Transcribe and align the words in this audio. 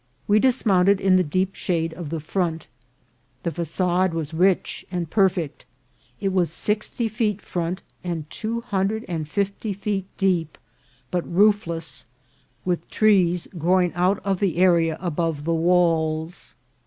We 0.27 0.39
dis 0.39 0.65
mounted 0.65 0.99
in 0.99 1.17
the 1.17 1.23
deep 1.23 1.53
shade 1.53 1.93
of 1.93 2.09
the 2.09 2.19
front. 2.19 2.67
The 3.43 3.51
facade 3.51 4.15
was 4.15 4.33
rich 4.33 4.83
and 4.91 5.07
perfect. 5.07 5.63
It 6.19 6.33
was 6.33 6.51
sixty 6.51 7.07
feet 7.07 7.39
front 7.39 7.83
and 8.03 8.27
two 8.31 8.61
hundred 8.61 9.05
and 9.07 9.29
fifty 9.29 9.73
feet 9.73 10.07
deep, 10.17 10.57
but 11.11 11.31
roofless, 11.31 12.07
with 12.65 12.89
trees 12.89 13.47
growing 13.59 13.93
out 13.93 14.19
of 14.25 14.39
the 14.39 14.57
area 14.57 14.97
above 14.99 15.43
the 15.43 15.53
walls. 15.53 16.55